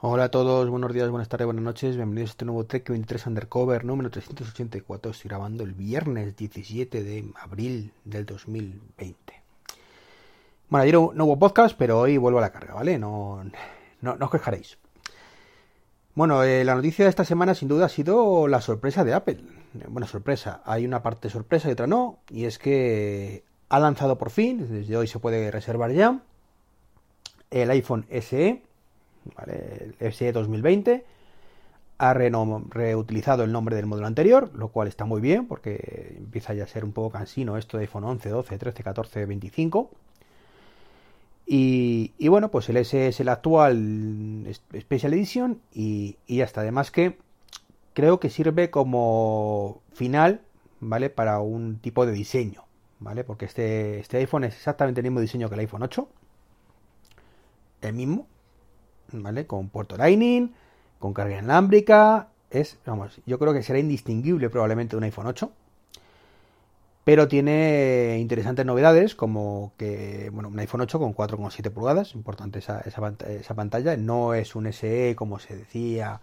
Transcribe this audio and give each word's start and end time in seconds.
Hola 0.00 0.24
a 0.24 0.30
todos, 0.30 0.70
buenos 0.70 0.94
días, 0.94 1.10
buenas 1.10 1.28
tardes, 1.28 1.46
buenas 1.46 1.64
noches, 1.64 1.96
bienvenidos 1.96 2.30
a 2.30 2.34
este 2.34 2.44
nuevo 2.44 2.64
Trek 2.64 2.88
23 2.88 3.26
Undercover 3.26 3.84
número 3.84 4.08
384. 4.10 5.10
Estoy 5.10 5.28
grabando 5.28 5.64
el 5.64 5.72
viernes 5.72 6.36
17 6.36 7.02
de 7.02 7.24
abril 7.34 7.92
del 8.04 8.24
2020. 8.24 9.16
Bueno, 10.68 10.82
ayer 10.84 10.94
no 10.94 11.24
hubo 11.24 11.36
podcast, 11.40 11.76
pero 11.76 11.98
hoy 11.98 12.16
vuelvo 12.16 12.38
a 12.38 12.42
la 12.42 12.52
carga, 12.52 12.74
¿vale? 12.74 12.96
No, 12.96 13.42
no, 14.00 14.16
os 14.20 14.30
quejaréis. 14.30 14.78
Bueno, 16.14 16.44
eh, 16.44 16.62
la 16.62 16.76
noticia 16.76 17.04
de 17.04 17.08
esta 17.08 17.24
semana 17.24 17.56
sin 17.56 17.66
duda 17.66 17.86
ha 17.86 17.88
sido 17.88 18.46
la 18.46 18.60
sorpresa 18.60 19.02
de 19.02 19.14
Apple. 19.14 19.40
Bueno, 19.88 20.06
sorpresa, 20.06 20.62
hay 20.64 20.86
una 20.86 21.02
parte 21.02 21.28
sorpresa 21.28 21.70
y 21.70 21.72
otra 21.72 21.88
no, 21.88 22.20
y 22.30 22.44
es 22.44 22.60
que 22.60 23.42
ha 23.68 23.80
lanzado 23.80 24.16
por 24.16 24.30
fin, 24.30 24.64
desde 24.70 24.96
hoy 24.96 25.08
se 25.08 25.18
puede 25.18 25.50
reservar 25.50 25.90
ya, 25.90 26.20
el 27.50 27.68
iPhone 27.72 28.06
SE 28.10 28.62
el 30.00 30.12
SE 30.12 30.32
2020 30.32 31.04
ha 31.98 32.14
reutilizado 32.14 33.42
el 33.42 33.52
nombre 33.52 33.74
del 33.74 33.86
modelo 33.86 34.06
anterior, 34.06 34.50
lo 34.54 34.68
cual 34.68 34.86
está 34.86 35.04
muy 35.04 35.20
bien 35.20 35.46
porque 35.46 36.14
empieza 36.16 36.54
ya 36.54 36.64
a 36.64 36.68
ser 36.68 36.84
un 36.84 36.92
poco 36.92 37.10
cansino 37.10 37.58
esto 37.58 37.76
de 37.76 37.84
iPhone 37.84 38.04
11, 38.04 38.28
12, 38.28 38.58
13, 38.58 38.82
14, 38.84 39.26
25. 39.26 39.90
Y, 41.50 42.28
bueno, 42.28 42.50
pues 42.50 42.68
el 42.68 42.76
S 42.76 43.08
es 43.08 43.20
el 43.20 43.28
actual 43.30 44.46
Special 44.78 45.14
Edition 45.14 45.60
y, 45.72 46.16
ya 46.28 46.44
está. 46.44 46.60
Además 46.60 46.90
que 46.90 47.16
creo 47.94 48.20
que 48.20 48.28
sirve 48.28 48.70
como 48.70 49.80
final, 49.94 50.42
¿vale? 50.80 51.08
Para 51.08 51.40
un 51.40 51.78
tipo 51.78 52.04
de 52.04 52.12
diseño, 52.12 52.64
¿vale? 53.00 53.24
Porque 53.24 53.46
este, 53.46 53.98
este 53.98 54.18
iPhone 54.18 54.44
es 54.44 54.54
exactamente 54.54 55.00
el 55.00 55.04
mismo 55.04 55.20
diseño 55.20 55.48
que 55.48 55.54
el 55.54 55.60
iPhone 55.60 55.82
8. 55.82 56.06
El 57.80 57.94
mismo, 57.94 58.26
Con 59.46 59.68
puerto 59.70 59.96
Lightning, 59.96 60.52
con 60.98 61.14
carga 61.14 61.38
inalámbrica, 61.38 62.28
es, 62.50 62.78
vamos, 62.84 63.20
yo 63.26 63.38
creo 63.38 63.52
que 63.52 63.62
será 63.62 63.78
indistinguible 63.78 64.50
probablemente 64.50 64.92
de 64.92 64.98
un 64.98 65.04
iPhone 65.04 65.26
8. 65.26 65.50
Pero 67.04 67.26
tiene 67.26 68.18
interesantes 68.20 68.66
novedades 68.66 69.14
como 69.14 69.72
que, 69.78 70.28
bueno, 70.30 70.50
un 70.50 70.58
iPhone 70.58 70.82
8 70.82 70.98
con 70.98 71.14
4,7 71.14 71.70
pulgadas, 71.70 72.14
importante 72.14 72.58
esa, 72.58 72.80
esa, 72.80 73.54
pantalla, 73.54 73.96
no 73.96 74.34
es 74.34 74.54
un 74.54 74.70
SE 74.70 75.14
como 75.16 75.38
se 75.38 75.56
decía 75.56 76.20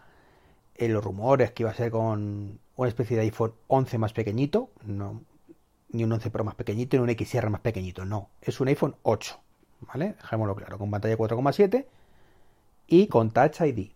en 0.75 0.93
los 0.93 1.03
rumores 1.03 1.51
que 1.51 1.63
iba 1.63 1.71
a 1.71 1.73
ser 1.73 1.89
con 1.89 2.59
una 2.75 2.89
especie 2.89 3.17
de 3.17 3.23
iPhone 3.23 3.53
11 3.65 3.97
más 3.97 4.13
pequeñito, 4.13 4.69
no, 4.85 5.23
ni 5.89 6.03
un 6.03 6.11
11 6.11 6.29
Pro 6.29 6.43
más 6.43 6.53
pequeñito, 6.53 6.97
ni 6.97 7.03
un 7.03 7.17
XR 7.17 7.49
más 7.49 7.61
pequeñito, 7.61 8.05
no, 8.05 8.29
es 8.41 8.59
un 8.59 8.67
iPhone 8.67 8.95
8, 9.01 9.39
¿vale? 9.87 10.13
Dejémoslo 10.21 10.55
claro, 10.55 10.77
con 10.77 10.91
pantalla 10.91 11.17
4,7 11.17 11.85
y 12.87 13.07
con 13.07 13.31
Touch 13.31 13.61
ID. 13.61 13.91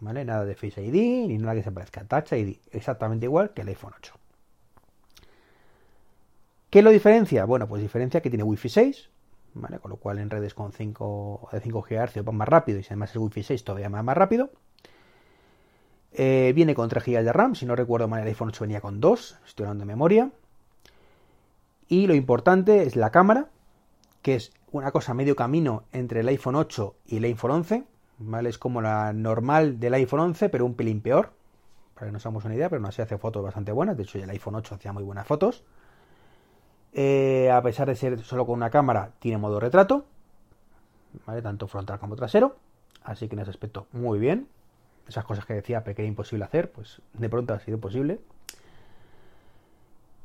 ¿Vale? 0.00 0.24
Nada 0.24 0.44
de 0.44 0.54
Face 0.54 0.82
ID 0.82 1.28
ni 1.28 1.38
nada 1.38 1.54
que 1.54 1.62
se 1.62 1.70
parezca. 1.70 2.04
Touch 2.04 2.32
ID, 2.32 2.56
exactamente 2.72 3.26
igual 3.26 3.52
que 3.52 3.62
el 3.62 3.68
iPhone 3.68 3.92
8. 3.96 4.14
¿Qué 6.70 6.80
lo 6.82 6.90
diferencia? 6.90 7.44
Bueno, 7.44 7.68
pues 7.68 7.82
diferencia 7.82 8.22
que 8.22 8.30
tiene 8.30 8.44
Wi-Fi 8.44 8.68
6, 8.68 9.10
¿vale? 9.54 9.78
Con 9.78 9.90
lo 9.90 9.98
cual 9.98 10.18
en 10.18 10.30
redes 10.30 10.54
con 10.54 10.72
5 10.72 11.50
de 11.52 11.60
5 11.60 11.86
GHz 11.88 12.26
va 12.26 12.32
más 12.32 12.48
rápido 12.48 12.78
y 12.80 12.84
además 12.86 13.14
el 13.14 13.20
Wi-Fi 13.20 13.42
6 13.42 13.64
todavía 13.64 13.90
más, 13.90 14.02
más 14.02 14.16
rápido. 14.16 14.50
Eh, 16.14 16.52
viene 16.54 16.74
con 16.74 16.88
3 16.88 17.04
GB 17.04 17.24
de 17.24 17.32
RAM, 17.32 17.54
si 17.54 17.66
no 17.66 17.76
recuerdo 17.76 18.08
mal 18.08 18.22
el 18.22 18.28
iPhone 18.28 18.48
8 18.48 18.64
venía 18.64 18.80
con 18.80 19.00
2, 19.00 19.38
estoy 19.46 19.64
hablando 19.64 19.82
de 19.82 19.86
memoria. 19.86 20.30
Y 21.88 22.06
lo 22.06 22.14
importante 22.14 22.84
es 22.84 22.96
la 22.96 23.10
cámara, 23.10 23.48
que 24.22 24.36
es 24.36 24.52
una 24.72 24.90
cosa 24.90 25.14
medio 25.14 25.36
camino 25.36 25.84
entre 25.92 26.20
el 26.20 26.28
iPhone 26.28 26.56
8 26.56 26.96
y 27.06 27.18
el 27.18 27.24
iPhone 27.24 27.50
11, 27.50 27.84
¿vale? 28.18 28.48
Es 28.48 28.58
como 28.58 28.80
la 28.80 29.12
normal 29.12 29.78
del 29.78 29.94
iPhone 29.94 30.20
11, 30.20 30.48
pero 30.48 30.64
un 30.64 30.74
pelín 30.74 31.00
peor, 31.02 31.32
para 31.94 32.06
que 32.06 32.12
nos 32.12 32.24
hagamos 32.24 32.44
una 32.46 32.54
idea, 32.54 32.68
pero 32.70 32.80
no 32.80 32.88
así 32.88 33.02
hace 33.02 33.18
fotos 33.18 33.42
bastante 33.42 33.70
buenas, 33.70 33.96
de 33.96 34.02
hecho 34.04 34.18
el 34.18 34.30
iPhone 34.30 34.54
8 34.54 34.74
hacía 34.74 34.92
muy 34.92 35.02
buenas 35.02 35.26
fotos. 35.26 35.62
Eh, 36.94 37.50
a 37.50 37.62
pesar 37.62 37.88
de 37.88 37.96
ser 37.96 38.20
solo 38.22 38.46
con 38.46 38.54
una 38.54 38.70
cámara, 38.70 39.12
tiene 39.18 39.38
modo 39.38 39.60
retrato, 39.60 40.06
¿vale? 41.26 41.42
Tanto 41.42 41.66
frontal 41.68 41.98
como 41.98 42.16
trasero, 42.16 42.56
así 43.04 43.28
que 43.28 43.34
en 43.34 43.40
ese 43.40 43.50
aspecto 43.50 43.86
muy 43.92 44.18
bien. 44.18 44.48
Esas 45.06 45.24
cosas 45.24 45.44
que 45.44 45.54
decía 45.54 45.82
que 45.82 45.90
era 45.90 46.04
imposible 46.04 46.44
hacer, 46.44 46.70
pues 46.70 47.02
de 47.12 47.28
pronto 47.28 47.52
ha 47.52 47.58
sido 47.58 47.78
posible. 47.78 48.20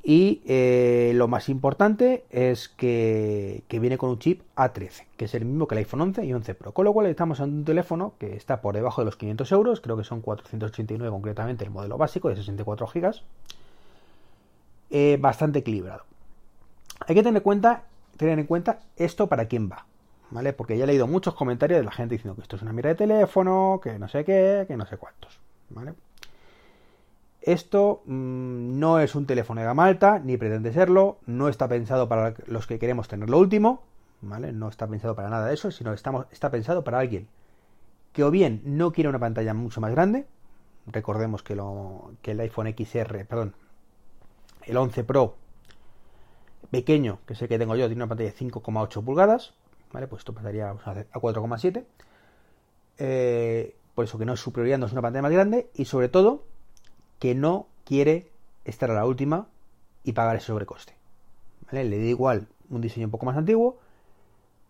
Y 0.10 0.42
eh, 0.46 1.12
lo 1.16 1.28
más 1.28 1.50
importante 1.50 2.24
es 2.30 2.70
que, 2.70 3.66
viene 3.70 3.98
con 3.98 4.12
un 4.12 4.20
chip 4.20 4.42
A13, 4.56 5.06
que 5.18 5.26
es 5.26 5.34
el 5.34 5.44
mismo 5.44 5.68
que 5.68 5.76
el 5.76 5.80
iPhone 5.80 6.00
11 6.00 6.24
y 6.24 6.32
11 6.32 6.56
Pro. 6.56 6.72
Con 6.72 6.86
lo 6.86 6.94
cual 6.94 7.08
estamos 7.08 7.42
en 7.42 7.50
un 7.50 7.66
teléfono 7.66 8.14
que 8.18 8.38
está 8.38 8.62
por 8.62 8.74
debajo 8.74 9.02
de 9.02 9.06
los 9.06 9.18
500 9.18 9.52
euros, 9.52 9.82
creo 9.82 9.98
que 9.98 10.06
son 10.06 10.22
489 10.22 11.12
concretamente 11.12 11.66
el 11.66 11.72
modelo 11.72 11.98
básico 11.98 12.30
de 12.30 12.38
64 12.38 12.88
GB, 12.88 13.16
eh, 14.92 15.18
bastante 15.20 15.60
equilibrado. 15.60 16.06
Hay 17.06 17.14
que 17.14 17.22
tener, 17.22 17.42
cuenta, 17.42 17.84
tener 18.16 18.40
en 18.40 18.46
cuenta 18.46 18.80
esto 18.96 19.28
para 19.28 19.50
quién 19.50 19.70
va, 19.70 19.88
¿vale? 20.32 20.54
Porque 20.54 20.78
ya 20.78 20.86
he 20.86 20.88
leído 20.88 21.08
muchos 21.08 21.34
comentarios 21.34 21.82
de 21.82 21.84
la 21.84 21.92
gente 21.92 22.16
diciendo 22.16 22.38
que 22.38 22.44
esto 22.44 22.56
es 22.56 22.62
una 22.62 22.72
mira 22.72 22.88
de 22.88 22.96
teléfono, 22.96 23.82
que 23.84 24.00
no 24.00 24.08
sé 24.08 24.24
qué, 24.24 24.64
que 24.70 24.78
no 24.78 24.86
sé 24.86 24.96
cuántos, 24.96 25.38
¿vale? 25.70 25.96
Esto 27.48 28.02
mm, 28.06 28.78
no 28.78 29.00
es 29.00 29.16
un 29.16 29.26
teléfono 29.26 29.62
de 29.62 29.68
gama 29.68 29.86
alta, 29.86 30.20
ni 30.20 30.36
pretende 30.36 30.74
serlo, 30.74 31.20
no 31.26 31.48
está 31.48 31.70
pensado 31.70 32.10
para 32.10 32.34
los 32.46 32.68
que 32.68 32.78
queremos 32.78 33.08
tener 33.08 33.30
lo 33.30 33.40
último, 33.40 33.84
¿vale? 34.20 34.52
No 34.52 34.68
está 34.68 34.86
pensado 34.86 35.16
para 35.16 35.30
nada 35.30 35.48
de 35.48 35.54
eso, 35.54 35.72
sino 35.72 35.94
estamos, 35.94 36.26
está 36.34 36.52
pensado 36.52 36.84
para 36.84 37.00
alguien 37.00 37.30
que 38.12 38.26
o 38.26 38.32
bien 38.32 38.62
no 38.66 38.92
quiere 38.92 39.10
una 39.10 39.20
pantalla 39.20 39.54
mucho 39.54 39.80
más 39.80 39.92
grande, 39.92 40.28
recordemos 40.88 41.42
que, 41.42 41.56
lo, 41.56 42.12
que 42.22 42.32
el 42.32 42.42
iPhone 42.42 42.76
XR, 42.78 43.26
perdón, 43.26 43.56
el 44.66 44.76
11 44.76 45.06
Pro 45.06 45.38
pequeño, 46.70 47.20
que 47.26 47.32
es 47.32 47.42
el 47.42 47.48
que 47.48 47.58
tengo 47.58 47.78
yo, 47.78 47.88
tiene 47.88 48.04
una 48.04 48.10
pantalla 48.10 48.30
de 48.30 48.36
5,8 48.36 49.06
pulgadas, 49.06 49.54
¿vale? 49.94 50.08
Pues 50.08 50.20
esto 50.20 50.34
pasaría 50.34 50.70
a 50.70 50.76
4,7. 50.76 51.86
Eh, 52.98 53.74
por 53.96 54.04
eso 54.04 54.18
que 54.18 54.26
no 54.26 54.34
es 54.34 54.42
su 54.42 54.52
prioridad, 54.52 54.80
no 54.80 54.88
es 54.88 54.92
una 54.92 55.02
pantalla 55.02 55.22
más 55.22 55.32
grande, 55.32 55.70
y 55.76 55.86
sobre 55.86 56.10
todo 56.10 56.44
que 57.20 57.36
no 57.36 57.68
quiere 57.86 58.30
estar 58.66 58.92
a 58.92 58.94
la 58.94 59.06
última 59.06 59.48
y 60.04 60.14
pagar 60.14 60.36
ese 60.36 60.48
sobrecoste. 60.48 60.96
Le 61.72 61.90
da 61.90 62.06
igual 62.06 62.48
un 62.70 62.82
diseño 62.82 63.08
un 63.08 63.12
poco 63.12 63.26
más 63.26 63.38
antiguo 63.38 63.78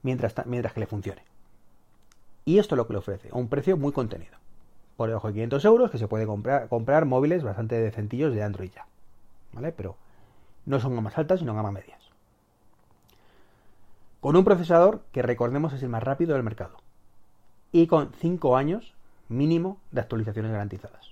mientras, 0.04 0.34
mientras 0.46 0.74
que 0.74 0.80
le 0.80 0.88
funcione. 0.88 1.24
Y 2.46 2.60
esto 2.60 2.76
es 2.76 2.78
lo 2.78 2.88
que 2.88 2.94
le 2.94 3.00
ofrece, 3.00 3.30
a 3.32 3.38
un 3.38 3.50
precio 3.50 3.76
muy 3.78 3.92
contenido. 3.92 4.38
Por 4.96 5.10
debajo 5.10 5.28
de 5.28 5.34
500 5.34 5.66
euros 5.66 5.92
que 5.92 5.98
se 5.98 6.08
puede 6.08 6.26
comprar, 6.26 6.70
comprar 6.70 7.06
móviles 7.06 7.44
bastante 7.44 7.76
decentillos 7.80 8.34
de 8.34 8.42
Android 8.44 8.72
ya. 8.72 8.88
¿Vale? 9.54 9.72
Pero 9.72 9.96
no 10.66 10.80
son 10.80 10.96
gamas 10.96 11.18
altas, 11.18 11.40
sino 11.40 11.54
gamas 11.54 11.74
medias. 11.74 12.02
Con 14.22 14.36
un 14.36 14.44
procesador 14.44 15.02
que 15.12 15.22
recordemos 15.22 15.74
es 15.74 15.84
el 15.84 15.90
más 15.90 16.04
rápido 16.04 16.34
del 16.34 16.44
mercado. 16.44 16.78
Y 17.72 17.88
con 17.88 18.14
5 18.14 18.58
años 18.58 18.96
mínimo 19.30 19.80
de 19.92 20.02
actualizaciones 20.02 20.52
garantizadas. 20.52 21.12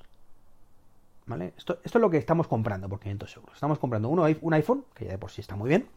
Esto, 1.57 1.79
es 1.83 1.95
lo 1.95 2.09
que 2.11 2.17
estamos 2.17 2.47
comprando 2.47 2.87
por 2.87 2.99
500 2.99 3.37
euros. 3.37 3.55
Estamos 3.55 3.79
comprando 3.79 4.09
un 4.09 4.53
iPhone, 4.53 4.85
que 4.93 5.05
ya 5.05 5.11
de 5.11 5.17
por 5.17 5.31
sí 5.31 5.41
está 5.41 5.55
muy 5.55 5.69
bien. 5.69 5.87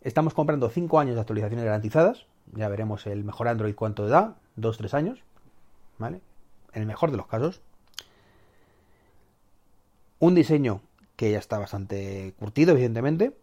Estamos 0.00 0.34
comprando 0.34 0.68
5 0.68 0.98
años 0.98 1.14
de 1.14 1.20
actualizaciones 1.20 1.64
garantizadas. 1.64 2.26
Ya 2.54 2.68
veremos 2.68 3.06
el 3.06 3.22
mejor 3.22 3.46
Android 3.46 3.76
cuánto 3.76 4.08
da, 4.08 4.38
2-3 4.56 4.94
años. 4.94 5.22
¿Vale? 5.98 6.20
En 6.72 6.82
el 6.82 6.88
mejor 6.88 7.12
de 7.12 7.16
los 7.16 7.28
casos. 7.28 7.60
Un 10.18 10.34
diseño 10.34 10.80
que 11.14 11.30
ya 11.30 11.38
está 11.38 11.58
bastante 11.58 12.34
curtido, 12.36 12.72
evidentemente. 12.72 13.36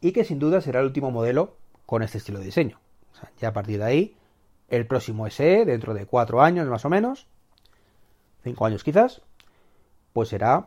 Y 0.00 0.12
que 0.12 0.24
sin 0.24 0.38
duda 0.38 0.62
será 0.62 0.80
el 0.80 0.86
último 0.86 1.10
modelo 1.10 1.56
con 1.84 2.02
este 2.02 2.16
estilo 2.16 2.38
de 2.38 2.46
diseño. 2.46 2.80
ya 3.38 3.48
a 3.48 3.52
partir 3.52 3.78
de 3.78 3.84
ahí, 3.84 4.16
el 4.68 4.86
próximo 4.86 5.28
SE, 5.28 5.66
dentro 5.66 5.92
de 5.92 6.06
4 6.06 6.40
años 6.40 6.66
más 6.66 6.86
o 6.86 6.88
menos. 6.88 7.26
5 8.42 8.64
años 8.64 8.84
quizás 8.84 9.20
pues 10.18 10.30
será 10.30 10.66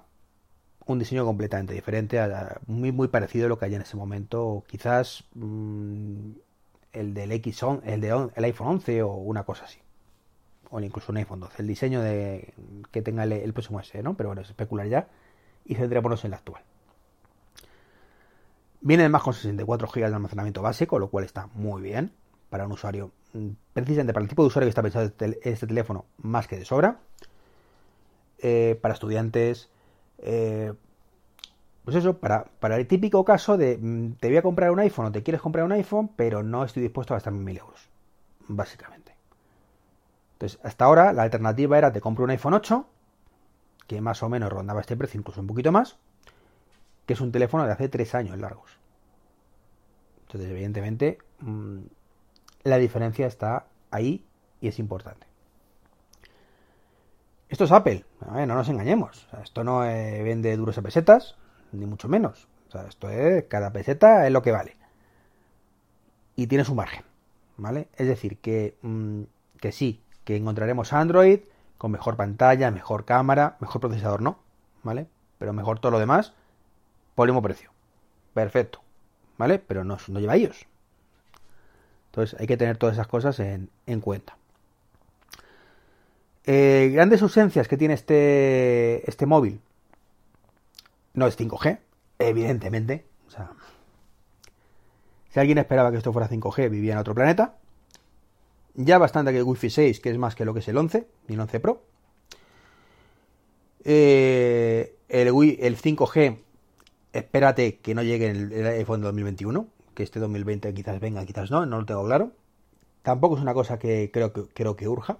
un 0.85 0.97
diseño 0.97 1.25
completamente 1.25 1.73
diferente, 1.73 2.17
muy, 2.67 2.93
muy 2.93 3.09
parecido 3.09 3.47
a 3.47 3.49
lo 3.49 3.59
que 3.59 3.65
hay 3.65 3.75
en 3.75 3.81
ese 3.81 3.97
momento, 3.97 4.63
quizás 4.65 5.25
mm, 5.35 6.29
el 6.93 7.13
del 7.13 7.33
X, 7.33 7.61
el 7.83 7.99
de 7.99 8.29
el 8.33 8.43
iPhone 8.45 8.67
11 8.69 9.03
o 9.03 9.11
una 9.11 9.43
cosa 9.43 9.65
así, 9.65 9.79
o 10.69 10.79
incluso 10.79 11.11
un 11.11 11.17
iPhone 11.17 11.41
12, 11.41 11.63
el 11.63 11.67
diseño 11.67 11.99
de 12.01 12.53
que 12.93 13.01
tenga 13.01 13.25
el, 13.25 13.51
próximo 13.51 13.81
S, 13.81 14.01
¿no? 14.01 14.15
Pero 14.15 14.29
bueno, 14.29 14.41
es 14.41 14.47
especular 14.47 14.87
ya 14.87 15.09
y 15.65 15.75
centrémonos 15.75 16.23
en 16.23 16.29
el 16.29 16.35
actual. 16.35 16.63
Viene 18.79 19.03
además 19.03 19.21
con 19.21 19.33
64 19.33 19.89
GB 19.89 19.99
de 19.99 20.05
almacenamiento 20.05 20.61
básico, 20.61 20.97
lo 20.97 21.09
cual 21.09 21.25
está 21.25 21.49
muy 21.55 21.81
bien 21.81 22.13
para 22.49 22.67
un 22.67 22.71
usuario, 22.71 23.11
mm, 23.33 23.49
precisamente 23.73 24.13
para 24.13 24.23
el 24.23 24.29
tipo 24.29 24.43
de 24.43 24.47
usuario 24.47 24.67
que 24.67 24.69
está 24.69 24.81
pensado 24.81 25.07
este, 25.07 25.39
este 25.43 25.67
teléfono, 25.67 26.05
más 26.19 26.47
que 26.47 26.57
de 26.57 26.63
sobra. 26.63 27.01
Eh, 28.43 28.79
para 28.81 28.95
estudiantes. 28.95 29.69
Eh, 30.17 30.73
pues 31.83 31.95
eso, 31.95 32.17
para, 32.17 32.47
el 32.75 32.87
típico 32.87 33.23
caso 33.23 33.55
de 33.55 33.77
mm, 33.77 34.13
te 34.13 34.29
voy 34.29 34.37
a 34.37 34.41
comprar 34.41 34.71
un 34.71 34.79
iPhone 34.79 35.07
o 35.07 35.11
te 35.11 35.21
quieres 35.21 35.41
comprar 35.41 35.63
un 35.63 35.71
iPhone, 35.73 36.09
pero 36.15 36.41
no 36.41 36.63
estoy 36.63 36.81
dispuesto 36.81 37.13
a 37.13 37.17
gastar 37.17 37.33
mil 37.33 37.57
euros, 37.57 37.89
básicamente. 38.47 39.15
Entonces, 40.33 40.59
hasta 40.63 40.85
ahora 40.85 41.13
la 41.13 41.21
alternativa 41.21 41.77
era 41.77 41.91
te 41.91 42.01
compro 42.01 42.23
un 42.23 42.31
iPhone 42.31 42.55
8, 42.55 42.87
que 43.85 44.01
más 44.01 44.23
o 44.23 44.29
menos 44.29 44.51
rondaba 44.51 44.81
este 44.81 44.97
precio, 44.97 45.19
incluso 45.19 45.41
un 45.41 45.47
poquito 45.47 45.71
más, 45.71 45.97
que 47.05 47.13
es 47.13 47.21
un 47.21 47.31
teléfono 47.31 47.65
de 47.65 47.73
hace 47.73 47.89
tres 47.89 48.15
años 48.15 48.39
largos. 48.39 48.79
Entonces, 50.21 50.49
evidentemente, 50.49 51.19
mm, 51.41 51.79
la 52.63 52.77
diferencia 52.77 53.27
está 53.27 53.67
ahí 53.91 54.25
y 54.61 54.67
es 54.67 54.79
importante. 54.79 55.30
Esto 57.51 57.65
es 57.65 57.71
Apple, 57.73 58.05
no 58.31 58.45
nos 58.45 58.69
engañemos. 58.69 59.27
esto 59.43 59.65
no 59.65 59.83
eh, 59.83 60.23
vende 60.23 60.55
duros 60.55 60.77
a 60.77 60.81
pesetas, 60.81 61.35
ni 61.73 61.85
mucho 61.85 62.07
menos. 62.07 62.47
O 62.69 62.71
sea, 62.71 62.83
esto 62.87 63.09
es, 63.09 63.43
cada 63.49 63.73
peseta 63.73 64.25
es 64.25 64.31
lo 64.31 64.41
que 64.41 64.53
vale. 64.53 64.77
Y 66.37 66.47
tiene 66.47 66.63
su 66.63 66.75
margen, 66.75 67.03
¿vale? 67.57 67.89
Es 67.97 68.07
decir, 68.07 68.37
que, 68.37 68.77
mm, 68.81 69.23
que 69.59 69.73
sí, 69.73 70.01
que 70.23 70.37
encontraremos 70.37 70.93
Android 70.93 71.41
con 71.77 71.91
mejor 71.91 72.15
pantalla, 72.15 72.71
mejor 72.71 73.03
cámara, 73.03 73.57
mejor 73.59 73.81
procesador, 73.81 74.21
no, 74.21 74.39
¿vale? 74.81 75.07
Pero 75.37 75.51
mejor 75.51 75.79
todo 75.79 75.91
lo 75.91 75.99
demás 75.99 76.33
por 77.15 77.27
el 77.27 77.33
mismo 77.33 77.41
precio. 77.41 77.71
Perfecto, 78.33 78.81
¿vale? 79.37 79.59
Pero 79.59 79.83
no, 79.83 79.97
no 80.07 80.19
lleva 80.21 80.37
ellos. 80.37 80.67
Entonces 82.11 82.39
hay 82.39 82.47
que 82.47 82.55
tener 82.55 82.77
todas 82.77 82.95
esas 82.95 83.07
cosas 83.07 83.41
en, 83.41 83.69
cuenta. 83.99 84.37
Eh, 86.45 86.89
grandes 86.93 87.21
ausencias 87.21 87.67
que 87.67 87.77
tiene 87.77 87.93
este, 87.93 89.07
este 89.09 89.25
móvil. 89.25 89.61
No 91.13 91.27
es 91.27 91.37
5G, 91.37 91.79
evidentemente. 92.19 93.05
O 93.27 93.31
sea, 93.31 93.51
si 95.31 95.39
alguien 95.39 95.57
esperaba 95.57 95.91
que 95.91 95.97
esto 95.97 96.13
fuera 96.13 96.29
5G, 96.29 96.69
vivía 96.69 96.93
en 96.93 96.99
otro 96.99 97.15
planeta. 97.15 97.55
Ya 98.73 98.97
bastante 98.97 99.31
que 99.31 99.39
el 99.39 99.43
Wi-Fi 99.43 99.69
6, 99.69 99.99
que 99.99 100.09
es 100.09 100.17
más 100.17 100.35
que 100.35 100.45
lo 100.45 100.53
que 100.53 100.61
es 100.61 100.67
el 100.67 100.77
11 100.77 101.07
y 101.27 101.33
el 101.33 101.39
11 101.39 101.59
Pro. 101.59 101.83
Eh, 103.83 104.95
el, 105.09 105.27
el 105.27 105.77
5G, 105.77 106.37
espérate 107.13 107.79
que 107.79 107.95
no 107.95 108.03
llegue 108.03 108.29
el, 108.29 108.51
el 108.51 108.67
iPhone 108.67 109.01
2021, 109.01 109.67
que 109.93 110.03
este 110.03 110.19
2020 110.19 110.73
quizás 110.73 110.99
venga, 110.99 111.25
quizás 111.25 111.51
no, 111.51 111.65
no 111.65 111.79
lo 111.79 111.85
tengo 111.85 112.05
claro. 112.05 112.31
Tampoco 113.01 113.35
es 113.35 113.41
una 113.41 113.53
cosa 113.53 113.79
que 113.79 114.11
creo 114.13 114.31
que, 114.31 114.43
creo 114.53 114.75
que 114.75 114.87
urja. 114.87 115.19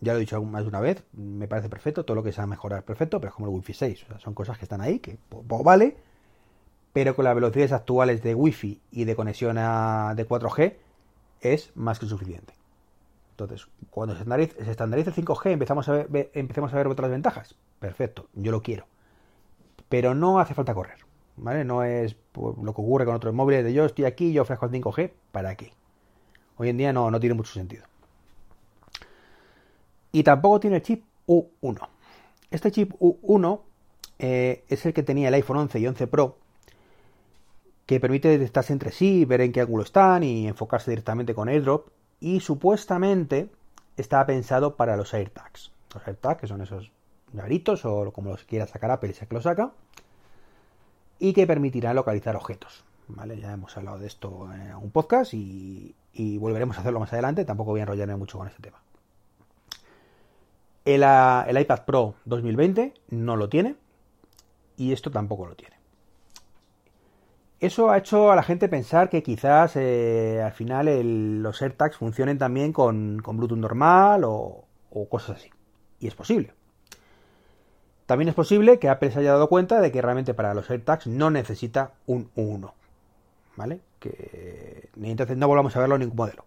Ya 0.00 0.12
lo 0.12 0.18
he 0.18 0.20
dicho 0.20 0.42
más 0.42 0.62
de 0.62 0.68
una 0.68 0.80
vez, 0.80 1.02
me 1.12 1.48
parece 1.48 1.68
perfecto, 1.68 2.04
todo 2.04 2.14
lo 2.14 2.22
que 2.22 2.32
sea 2.32 2.46
mejorar 2.46 2.84
perfecto, 2.84 3.20
pero 3.20 3.30
es 3.30 3.34
como 3.34 3.48
el 3.48 3.54
Wi-Fi 3.54 3.74
6, 3.74 4.06
son 4.18 4.34
cosas 4.34 4.56
que 4.56 4.64
están 4.64 4.80
ahí, 4.80 5.00
que 5.00 5.18
pues, 5.28 5.64
vale, 5.64 5.96
pero 6.92 7.16
con 7.16 7.24
las 7.24 7.34
velocidades 7.34 7.72
actuales 7.72 8.22
de 8.22 8.34
Wi-Fi 8.34 8.80
y 8.92 9.04
de 9.04 9.16
conexión 9.16 9.56
de 9.56 10.28
4G 10.28 10.76
es 11.40 11.72
más 11.74 11.98
que 11.98 12.06
suficiente. 12.06 12.54
Entonces, 13.30 13.68
cuando 13.90 14.16
se 14.16 14.22
estandarice, 14.70 15.10
el 15.10 15.16
5G, 15.16 15.50
empezamos 15.52 15.88
a 15.88 15.92
ver, 15.92 16.30
empecemos 16.34 16.72
a 16.72 16.76
ver 16.76 16.88
otras 16.88 17.10
ventajas. 17.10 17.54
Perfecto, 17.78 18.28
yo 18.34 18.50
lo 18.50 18.62
quiero. 18.62 18.86
Pero 19.88 20.14
no 20.14 20.40
hace 20.40 20.54
falta 20.54 20.74
correr. 20.74 20.98
¿Vale? 21.36 21.64
No 21.64 21.84
es 21.84 22.16
lo 22.34 22.74
que 22.74 22.80
ocurre 22.80 23.04
con 23.04 23.14
otros 23.14 23.32
móviles 23.32 23.62
de 23.62 23.72
yo 23.72 23.84
estoy 23.84 24.06
aquí, 24.06 24.32
yo 24.32 24.42
ofrezco 24.42 24.66
el 24.66 24.72
5G, 24.72 25.12
¿para 25.30 25.54
qué? 25.54 25.72
Hoy 26.56 26.68
en 26.68 26.78
día 26.78 26.92
no, 26.92 27.12
no 27.12 27.20
tiene 27.20 27.34
mucho 27.34 27.52
sentido. 27.52 27.84
Y 30.12 30.22
tampoco 30.22 30.60
tiene 30.60 30.76
el 30.76 30.82
chip 30.82 31.04
U1. 31.26 31.88
Este 32.50 32.70
chip 32.70 32.92
U1 32.98 33.60
eh, 34.18 34.64
es 34.68 34.86
el 34.86 34.94
que 34.94 35.02
tenía 35.02 35.28
el 35.28 35.34
iPhone 35.34 35.58
11 35.58 35.78
y 35.78 35.86
11 35.86 36.06
Pro, 36.06 36.38
que 37.86 38.00
permite 38.00 38.28
detectarse 38.28 38.72
entre 38.72 38.92
sí, 38.92 39.24
ver 39.24 39.40
en 39.40 39.52
qué 39.52 39.60
ángulo 39.60 39.82
están 39.82 40.22
y 40.22 40.46
enfocarse 40.48 40.90
directamente 40.90 41.34
con 41.34 41.48
AirDrop. 41.48 41.88
Y 42.20 42.40
supuestamente 42.40 43.48
está 43.96 44.24
pensado 44.26 44.76
para 44.76 44.96
los 44.96 45.14
AirTags. 45.14 45.72
Los 45.94 46.06
AirTags, 46.06 46.40
que 46.40 46.46
son 46.46 46.62
esos 46.62 46.90
garitos 47.32 47.84
o 47.84 48.12
como 48.12 48.30
los 48.30 48.44
quiera 48.44 48.66
sacar 48.66 48.90
Apple, 48.90 49.12
si 49.12 49.22
es 49.22 49.28
que 49.28 49.34
lo 49.34 49.40
saca. 49.40 49.72
Y 51.18 51.32
que 51.32 51.46
permitirá 51.46 51.94
localizar 51.94 52.36
objetos. 52.36 52.84
¿Vale? 53.08 53.38
Ya 53.40 53.52
hemos 53.52 53.76
hablado 53.76 53.98
de 53.98 54.06
esto 54.06 54.52
en 54.52 54.74
un 54.74 54.90
podcast 54.90 55.32
y, 55.32 55.94
volveremos 56.38 56.76
a 56.76 56.80
hacerlo 56.80 57.00
más 57.00 57.12
adelante. 57.12 57.44
Tampoco 57.44 57.70
voy 57.70 57.80
a 57.80 57.84
enrollarme 57.84 58.16
mucho 58.16 58.38
con 58.38 58.48
este 58.48 58.62
tema. 58.62 58.78
El, 60.94 61.02
el 61.02 61.60
iPad 61.60 61.84
Pro 61.84 62.14
2020 62.24 62.94
no 63.10 63.36
lo 63.36 63.48
tiene 63.48 63.76
y 64.76 64.92
esto 64.92 65.10
tampoco 65.10 65.46
lo 65.46 65.54
tiene. 65.54 65.78
Eso 67.60 67.90
ha 67.90 67.98
hecho 67.98 68.30
a 68.30 68.36
la 68.36 68.44
gente 68.44 68.68
pensar 68.68 69.10
que 69.10 69.22
quizás 69.22 69.74
eh, 69.74 70.40
al 70.44 70.52
final 70.52 71.42
los 71.42 71.60
AirTags 71.60 71.96
funcionen 71.96 72.38
también 72.38 72.72
con, 72.72 73.16
Bluetooth 73.16 73.58
normal 73.58 74.22
o, 74.24 74.64
cosas 75.10 75.36
así. 75.36 75.50
Y 75.98 76.06
es 76.06 76.14
posible. 76.14 76.54
También 78.06 78.28
es 78.28 78.34
posible 78.34 78.78
que 78.78 78.88
Apple 78.88 79.10
se 79.10 79.18
haya 79.18 79.32
dado 79.32 79.48
cuenta 79.48 79.80
de 79.80 79.90
que 79.90 80.00
realmente 80.00 80.34
para 80.34 80.54
los 80.54 80.70
AirTags 80.70 81.08
no 81.08 81.30
necesita 81.30 81.92
un 82.06 82.30
1. 82.36 82.74
¿Vale? 83.56 83.80
Que 83.98 84.88
entonces 85.02 85.36
no 85.36 85.48
volvamos 85.48 85.76
a 85.76 85.80
verlo 85.80 85.96
en 85.96 86.00
ningún 86.02 86.16
modelo. 86.16 86.44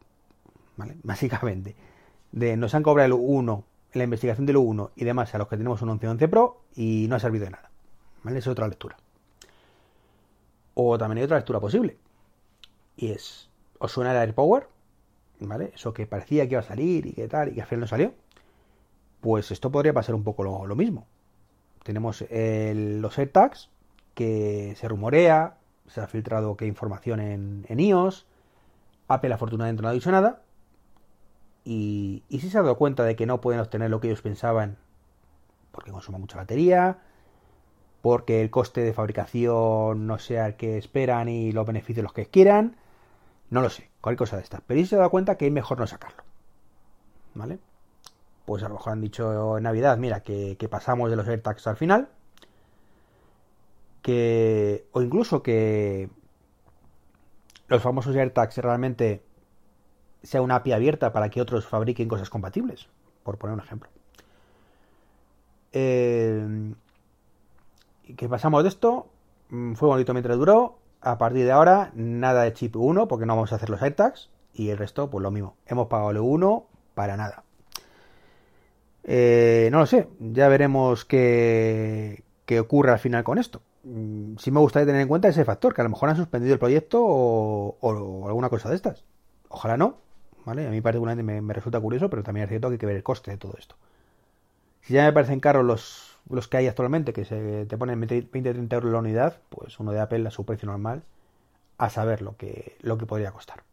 ¿Vale? 0.78 0.96
Básicamente. 1.04 1.76
De, 2.32 2.56
nos 2.56 2.74
han 2.74 2.84
cobrado 2.84 3.08
el 3.08 3.14
1, 3.14 3.66
la 3.94 4.04
investigación 4.04 4.46
del 4.46 4.58
1 4.58 4.92
y 4.96 5.06
demás 5.06 5.34
a 5.36 5.38
los 5.38 5.48
que 5.48 5.58
tenemos 5.58 5.82
un 5.82 5.90
11 5.90 6.08
11 6.08 6.28
Pro 6.28 6.62
y 6.76 7.08
no 7.10 7.16
ha 7.16 7.20
servido 7.20 7.46
de 7.46 7.52
nada. 7.52 7.70
¿Vale? 8.24 8.40
Esa 8.40 8.50
es 8.50 8.54
otra 8.54 8.68
lectura. 8.68 8.98
O 10.74 10.98
también 10.98 11.20
hay 11.20 11.24
otra 11.26 11.38
lectura 11.38 11.60
posible. 11.60 11.98
Y 12.96 13.12
es, 13.12 13.50
¿os 13.80 13.92
suena 13.92 14.12
el 14.12 14.18
AirPower? 14.18 14.68
¿Vale? 15.40 15.72
Eso 15.74 15.94
que 15.94 16.06
parecía 16.06 16.48
que 16.48 16.54
iba 16.54 16.62
a 16.62 16.64
salir 16.64 17.08
y 17.08 17.14
que 17.14 17.28
tal, 17.28 17.50
y 17.50 17.56
que 17.56 17.62
al 17.62 17.68
final 17.68 17.82
no 17.82 17.88
salió. 17.88 18.14
Pues 19.20 19.52
esto 19.52 19.72
podría 19.72 19.94
pasar 19.94 20.16
un 20.16 20.24
poco 20.24 20.44
lo, 20.44 20.76
mismo. 20.76 21.06
Tenemos 21.84 22.24
los 22.30 23.20
AirTags, 23.20 23.70
que 24.14 24.76
se 24.78 24.88
rumorea, 24.88 25.58
se 25.88 26.02
ha 26.02 26.08
filtrado 26.08 26.56
hay 26.60 26.68
información 26.68 27.20
en, 27.20 27.66
en 27.68 27.80
iOS. 27.80 28.26
Apple 29.08 29.34
afortunadamente 29.34 29.82
no 29.82 29.90
ha 29.90 29.94
dicho 29.94 30.12
nada. 30.12 30.42
Y, 31.64 32.24
y 32.30 32.40
si 32.40 32.50
se 32.50 32.58
ha 32.58 32.62
dado 32.62 32.78
cuenta 32.78 33.04
de 33.04 33.16
que 33.16 33.26
no 33.26 33.42
pueden 33.42 33.62
obtener 33.62 33.90
lo 33.90 34.00
que 34.02 34.08
ellos 34.08 34.22
pensaban 34.22 34.78
porque 35.72 35.92
consuma 35.92 36.18
mucha 36.18 36.38
batería, 36.38 37.00
porque 38.02 38.42
el 38.42 38.50
coste 38.50 38.82
de 38.82 38.94
fabricación 38.94 40.08
no 40.08 40.20
sea 40.20 40.48
el 40.48 40.56
que 40.56 40.78
esperan 40.78 41.30
y 41.30 41.52
los 41.52 41.66
beneficios 41.66 42.04
los 42.04 42.14
que 42.14 42.26
quieran. 42.26 42.78
No 43.50 43.62
lo 43.62 43.70
sé, 43.70 43.90
cualquier 44.02 44.20
cosa 44.20 44.38
de 44.38 44.44
estas. 44.44 44.62
Pero 44.66 44.80
si 44.80 44.88
se 44.88 44.96
da 44.96 45.10
cuenta 45.10 45.38
que 45.38 45.48
es 45.48 45.52
mejor 45.52 45.80
no 45.80 45.88
sacarlo. 45.88 46.24
¿Vale? 47.34 47.60
Pues 48.46 48.64
a 48.64 48.68
lo 48.68 48.76
mejor 48.76 48.94
han 48.94 49.02
dicho 49.02 49.58
en 49.58 49.64
Navidad, 49.64 49.98
mira, 49.98 50.22
que, 50.22 50.58
pasamos 50.70 51.10
de 51.10 51.16
los 51.16 51.28
AirTags 51.28 51.68
al 51.68 51.78
final. 51.78 52.10
Que. 54.02 54.86
O 54.94 55.02
incluso 55.02 55.44
que. 55.44 56.10
Los 57.68 57.82
famosos 57.82 58.16
AirTags 58.16 58.58
realmente 58.58 59.24
sea 60.24 60.42
una 60.42 60.56
API 60.56 60.74
abierta 60.74 61.12
para 61.14 61.30
que 61.30 61.42
otros 61.42 61.66
fabriquen 61.66 62.08
cosas 62.08 62.30
compatibles. 62.30 62.88
Por 63.24 63.38
poner 63.38 63.56
un 63.56 63.62
ejemplo. 63.62 63.90
Eh, 65.74 66.74
que 68.18 68.30
pasamos 68.30 68.64
de 68.64 68.70
esto, 68.70 69.08
mm, 69.50 69.74
fue 69.74 69.88
bonito 69.88 70.14
mientras 70.14 70.38
duró, 70.38 70.80
a 71.02 71.18
partir 71.18 71.46
de 71.46 71.52
ahora 71.52 71.92
nada 71.96 72.44
de 72.44 72.54
chip 72.54 72.76
1 72.76 73.08
porque 73.08 73.26
no 73.26 73.36
vamos 73.36 73.52
a 73.52 73.56
hacer 73.56 73.70
los 73.70 73.82
AirTags 73.82 74.30
y 74.54 74.70
el 74.70 74.78
resto 74.78 75.10
pues 75.10 75.24
lo 75.24 75.32
mismo, 75.32 75.56
hemos 75.66 75.88
pagado 75.88 76.12
el 76.12 76.18
1 76.18 76.68
para 76.94 77.18
nada. 77.18 77.44
Eh, 79.04 79.70
no 79.72 79.80
lo 79.80 79.86
sé, 79.86 80.08
ya 80.20 80.48
veremos 80.48 81.06
qué, 81.06 82.24
qué, 82.46 82.60
ocurre 82.60 82.92
al 82.92 83.00
final 83.00 83.24
con 83.24 83.40
esto. 83.40 83.62
Mm, 83.84 84.36
sí 84.38 84.52
me 84.52 84.60
gustaría 84.60 84.86
tener 84.86 85.02
en 85.02 85.08
cuenta 85.08 85.28
ese 85.28 85.46
factor, 85.46 85.74
que 85.74 85.82
a 85.82 85.84
lo 85.84 85.90
mejor 85.90 86.10
han 86.10 86.18
suspendido 86.18 86.54
el 86.54 86.60
proyecto 86.60 87.02
o, 87.04 88.28
alguna 88.28 88.50
cosa 88.50 88.70
de 88.70 88.76
estas. 88.76 89.04
Ojalá 89.50 89.78
no, 89.78 89.98
A 90.46 90.54
mí 90.54 90.82
particularmente 90.82 91.24
me, 91.24 91.42
me 91.42 91.54
resulta 91.54 91.80
curioso, 91.80 92.10
pero 92.10 92.24
también 92.24 92.46
es 92.46 92.50
cierto 92.50 92.70
que 92.70 92.74
hay 92.74 92.80
que 92.80 92.86
ver 92.86 92.96
el 92.96 93.04
coste 93.04 93.32
de 93.32 93.38
todo 93.38 93.56
esto. 93.58 93.76
Si 94.82 94.94
ya 94.94 95.04
me 95.04 95.14
parecen 95.14 95.40
caros 95.40 95.64
los 95.64 96.12
los 96.30 96.48
que 96.48 96.58
hay 96.58 96.68
actualmente, 96.68 97.14
que 97.14 97.26
se 97.26 97.66
te 97.66 97.78
ponen 97.78 98.02
20-30 98.02 98.74
euros 98.74 98.92
la 98.92 99.00
unidad, 99.00 99.38
pues 99.50 99.80
uno 99.80 99.92
de 99.92 100.00
Apple 100.00 100.28
a 100.28 100.32
su 100.32 100.46
precio 100.46 100.68
normal, 100.68 101.04
a 101.78 101.90
saber 101.90 102.22
lo 102.22 102.38
que, 102.38 102.78
lo 102.82 102.98
que 102.98 103.06
podría 103.06 103.32
costar. 103.32 103.64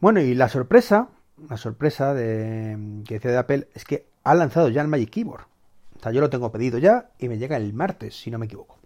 Bueno, 0.00 0.20
y 0.20 0.34
la 0.34 0.48
sorpresa, 0.48 1.08
la 1.48 1.56
sorpresa 1.56 2.14
de, 2.14 3.02
que 3.06 3.14
decía 3.14 3.30
de 3.30 3.38
Apple 3.38 3.68
es 3.74 3.84
que 3.84 4.06
ha 4.24 4.34
lanzado 4.34 4.68
ya 4.68 4.82
el 4.82 4.88
Magic 4.88 5.10
Keyboard. 5.10 5.46
O 5.96 6.00
sea, 6.02 6.12
yo 6.12 6.20
lo 6.20 6.30
tengo 6.30 6.52
pedido 6.52 6.78
ya 6.78 7.10
y 7.18 7.28
me 7.28 7.38
llega 7.38 7.56
el 7.56 7.72
martes, 7.72 8.16
si 8.20 8.30
no 8.30 8.38
me 8.38 8.46
equivoco. 8.46 8.77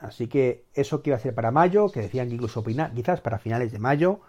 Así 0.00 0.28
que 0.28 0.64
eso 0.74 1.02
que 1.02 1.10
iba 1.10 1.16
a 1.16 1.20
ser 1.20 1.34
para 1.34 1.50
mayo, 1.50 1.90
que 1.90 2.00
decían 2.00 2.28
que 2.28 2.34
incluso 2.34 2.64
quizás 2.64 3.20
para 3.20 3.38
finales 3.38 3.72
de 3.72 3.78
mayo, 3.78 4.20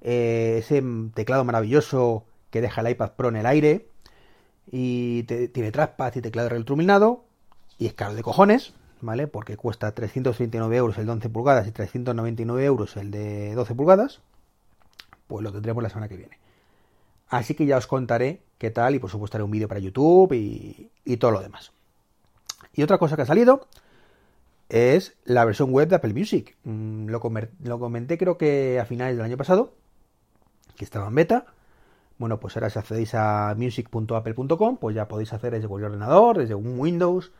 eh, 0.00 0.56
ese 0.58 0.82
teclado 1.14 1.44
maravilloso 1.44 2.24
que 2.50 2.60
deja 2.60 2.80
el 2.80 2.90
iPad 2.90 3.12
Pro 3.12 3.28
en 3.28 3.36
el 3.36 3.46
aire, 3.46 3.90
y 4.70 5.24
tiene 5.24 5.72
trackpad 5.72 6.14
y 6.14 6.20
teclado 6.20 6.48
retroiluminado 6.48 7.24
y 7.78 7.86
es 7.86 7.94
caro 7.94 8.14
de 8.14 8.22
cojones, 8.22 8.72
¿vale? 9.00 9.26
Porque 9.26 9.56
cuesta 9.56 9.92
339 9.92 10.76
euros 10.76 10.98
el 10.98 11.06
de 11.06 11.12
11 11.12 11.28
pulgadas 11.30 11.66
y 11.66 11.72
399 11.72 12.64
euros 12.64 12.96
el 12.96 13.10
de 13.10 13.54
12 13.54 13.74
pulgadas. 13.74 14.20
pues 15.26 15.42
lo 15.44 15.52
tendremos 15.52 15.82
la 15.82 15.88
semana 15.88 16.08
que 16.08 16.16
viene. 16.16 16.38
Así 17.28 17.54
que 17.54 17.64
ya 17.64 17.76
os 17.76 17.86
contaré 17.86 18.42
qué 18.58 18.70
tal 18.70 18.94
y 18.94 18.98
por 18.98 19.10
supuesto 19.10 19.36
haré 19.36 19.44
un 19.44 19.50
vídeo 19.50 19.68
para 19.68 19.80
YouTube 19.80 20.32
y, 20.32 21.16
todo 21.16 21.30
lo 21.30 21.40
demás. 21.40 21.72
Y 22.74 22.82
otra 22.82 22.98
cosa 22.98 23.16
que 23.16 23.22
ha 23.22 23.26
salido 23.26 23.66
es 24.70 25.18
la 25.24 25.44
versión 25.44 25.70
web 25.72 25.88
de 25.88 25.96
Apple 25.96 26.14
Music. 26.14 26.56
Mm, 26.64 27.08
lo, 27.08 27.20
lo 27.62 27.78
comenté 27.78 28.16
creo 28.16 28.38
que 28.38 28.80
a 28.80 28.86
finales 28.86 29.16
del 29.16 29.24
año 29.26 29.36
pasado, 29.36 29.74
que 30.76 30.84
estaba 30.84 31.08
en 31.08 31.14
beta. 31.14 31.46
Bueno, 32.18 32.38
pues 32.38 32.56
ahora 32.56 32.70
si 32.70 32.78
accedéis 32.78 33.14
a 33.14 33.54
music.apple.com, 33.56 34.76
pues 34.78 34.94
ya 34.94 35.08
podéis 35.08 35.32
hacer 35.32 35.52
desde 35.52 35.68
cualquier 35.68 35.90
ordenador, 35.90 36.38
desde 36.38 36.54
un 36.54 36.78
Windows, 36.78 37.32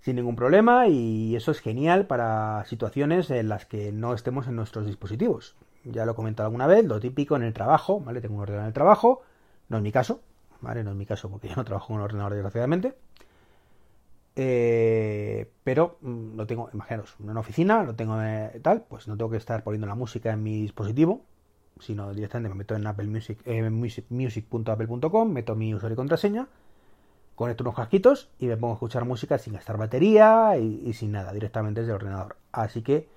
sin 0.00 0.16
ningún 0.16 0.36
problema 0.36 0.88
y 0.88 1.36
eso 1.36 1.50
es 1.50 1.60
genial 1.60 2.06
para 2.06 2.64
situaciones 2.66 3.30
en 3.30 3.48
las 3.48 3.66
que 3.66 3.92
no 3.92 4.14
estemos 4.14 4.46
en 4.46 4.56
nuestros 4.56 4.86
dispositivos. 4.86 5.56
Ya 5.84 6.04
lo 6.04 6.12
he 6.12 6.14
comentado 6.14 6.46
alguna 6.46 6.66
vez, 6.66 6.84
lo 6.84 7.00
típico 7.00 7.36
en 7.36 7.42
el 7.42 7.52
trabajo, 7.52 8.00
¿vale? 8.00 8.20
Tengo 8.20 8.36
un 8.36 8.42
ordenador 8.42 8.64
en 8.64 8.68
el 8.68 8.74
trabajo, 8.74 9.22
no 9.68 9.78
es 9.78 9.82
mi 9.82 9.92
caso, 9.92 10.20
¿vale? 10.60 10.84
No 10.84 10.90
es 10.90 10.96
mi 10.96 11.06
caso 11.06 11.30
porque 11.30 11.48
yo 11.48 11.56
no 11.56 11.64
trabajo 11.64 11.88
con 11.88 11.96
un 11.96 12.02
ordenador 12.02 12.34
desgraciadamente. 12.34 12.94
Eh, 14.36 15.50
pero 15.64 15.98
mm, 16.00 16.36
lo 16.36 16.46
tengo, 16.46 16.70
imaginaos, 16.72 17.16
en 17.20 17.30
una 17.30 17.40
oficina, 17.40 17.82
lo 17.82 17.94
tengo 17.94 18.20
eh, 18.22 18.60
tal, 18.62 18.82
pues 18.82 19.08
no 19.08 19.16
tengo 19.16 19.30
que 19.30 19.36
estar 19.36 19.62
poniendo 19.62 19.86
la 19.86 19.94
música 19.94 20.32
en 20.32 20.42
mi 20.42 20.62
dispositivo, 20.62 21.22
sino 21.78 22.12
directamente 22.12 22.50
me 22.50 22.54
meto 22.56 22.74
en 22.74 22.86
Apple 22.86 23.08
Music, 23.08 23.40
eh, 23.44 23.68
music.apple.com, 24.08 25.30
meto 25.30 25.56
mi 25.56 25.74
usuario 25.74 25.94
y 25.94 25.96
contraseña 25.96 26.48
conecto 27.40 27.64
unos 27.64 27.74
casquitos 27.74 28.28
y 28.38 28.48
me 28.48 28.58
pongo 28.58 28.74
a 28.74 28.76
escuchar 28.76 29.06
música 29.06 29.38
sin 29.38 29.54
gastar 29.54 29.78
batería 29.78 30.58
y, 30.58 30.92
sin 30.92 31.12
nada, 31.12 31.32
directamente 31.32 31.80
desde 31.80 31.92
el 31.92 31.96
ordenador. 31.96 32.36
Así 32.52 32.82
que 32.82 33.08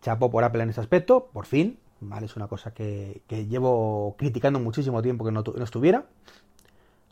chapo 0.00 0.30
por 0.30 0.42
Apple 0.42 0.62
en 0.62 0.70
ese 0.70 0.80
aspecto, 0.80 1.28
por 1.34 1.44
fin, 1.44 1.78
¿vale? 2.00 2.24
Es 2.24 2.36
una 2.36 2.48
cosa 2.48 2.72
que, 2.72 3.20
llevo 3.28 4.16
criticando 4.16 4.58
muchísimo 4.58 5.02
tiempo 5.02 5.22
que 5.26 5.32
no, 5.32 5.44
estuviera. 5.62 6.06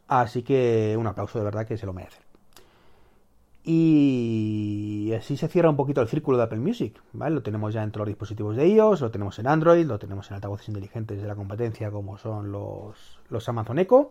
Así 0.08 0.42
que 0.42 0.96
un 0.98 1.06
aplauso 1.06 1.38
de 1.38 1.44
verdad 1.44 1.66
que 1.66 1.76
se 1.76 1.84
lo 1.84 1.92
merece. 1.92 2.20
Y 3.64 5.12
así 5.16 5.38
se 5.38 5.48
cierra 5.48 5.70
un 5.70 5.76
poquito 5.76 6.02
el 6.02 6.08
círculo 6.08 6.36
de 6.36 6.44
Apple 6.44 6.58
Music, 6.58 7.00
¿vale? 7.12 7.34
Lo 7.34 7.42
tenemos 7.42 7.72
ya 7.72 7.82
en 7.82 7.90
todos 7.90 8.06
los 8.06 8.08
dispositivos 8.08 8.56
de 8.56 8.68
iOS, 8.68 9.00
lo 9.00 9.10
tenemos 9.10 9.38
en 9.38 9.46
Android, 9.46 9.86
lo 9.86 9.98
tenemos 9.98 10.30
en 10.30 10.34
altavoces 10.34 10.68
inteligentes 10.68 11.20
de 11.20 11.26
la 11.26 11.34
competencia 11.34 11.90
como 11.90 12.18
son 12.18 12.52
los, 12.52 13.20
los 13.30 13.48
Amazon 13.48 13.78
Echo. 13.78 14.10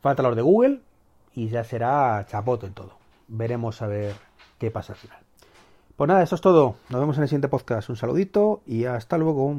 Falta 0.00 0.22
los 0.22 0.34
de 0.34 0.42
Google, 0.42 0.80
y 1.34 1.48
ya 1.48 1.64
será 1.64 2.24
chapoto 2.28 2.66
en 2.66 2.74
todo. 2.74 2.92
Veremos 3.28 3.82
a 3.82 3.86
ver 3.86 4.14
qué 4.58 4.70
pasa 4.70 4.92
al 4.92 4.98
final. 4.98 5.18
Pues 5.96 6.08
nada, 6.08 6.22
eso 6.22 6.34
es 6.34 6.40
todo. 6.40 6.76
Nos 6.88 7.00
vemos 7.00 7.16
en 7.16 7.22
el 7.22 7.28
siguiente 7.28 7.48
podcast. 7.48 7.88
Un 7.88 7.96
saludito 7.96 8.62
y 8.66 8.84
hasta 8.84 9.18
luego. 9.18 9.56